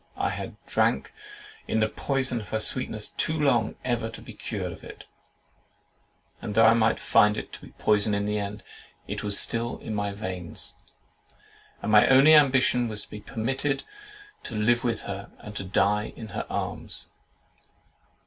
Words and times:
I 0.17 0.31
had 0.31 0.55
drank 0.65 1.13
in 1.67 1.79
the 1.79 1.87
poison 1.87 2.41
of 2.41 2.49
her 2.49 2.57
sweetness 2.59 3.09
too 3.09 3.39
long 3.39 3.75
ever 3.85 4.09
to 4.09 4.19
be 4.19 4.33
cured 4.33 4.71
of 4.71 4.83
it; 4.83 5.03
and 6.41 6.55
though 6.55 6.65
I 6.65 6.73
might 6.73 6.99
find 6.99 7.37
it 7.37 7.53
to 7.53 7.61
be 7.61 7.73
poison 7.77 8.15
in 8.15 8.25
the 8.25 8.39
end, 8.39 8.63
it 9.07 9.23
was 9.23 9.39
still 9.39 9.77
in 9.77 9.93
my 9.93 10.11
veins. 10.11 10.73
My 11.83 12.07
only 12.07 12.33
ambition 12.33 12.87
was 12.87 13.03
to 13.03 13.11
be 13.11 13.21
permitted 13.21 13.83
to 14.41 14.55
live 14.55 14.83
with 14.83 15.01
her, 15.01 15.29
and 15.37 15.55
to 15.55 15.63
die 15.63 16.13
in 16.15 16.29
her 16.29 16.47
arms. 16.49 17.05